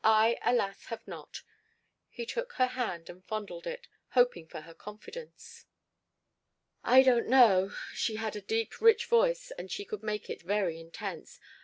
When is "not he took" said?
1.07-2.53